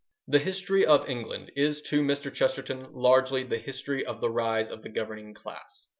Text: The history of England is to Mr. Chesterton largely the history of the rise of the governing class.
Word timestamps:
The 0.27 0.39
history 0.39 0.83
of 0.83 1.07
England 1.07 1.51
is 1.55 1.83
to 1.83 2.01
Mr. 2.01 2.33
Chesterton 2.33 2.91
largely 2.91 3.43
the 3.43 3.59
history 3.59 4.03
of 4.03 4.19
the 4.19 4.31
rise 4.31 4.71
of 4.71 4.81
the 4.81 4.89
governing 4.89 5.35
class. 5.35 5.89